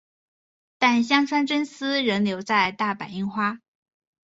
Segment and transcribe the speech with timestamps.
[0.79, 3.59] 但香川真司仍留在大阪樱花。